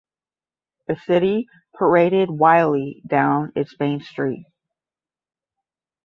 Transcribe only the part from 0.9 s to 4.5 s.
city paraded Wiley down its Main Street.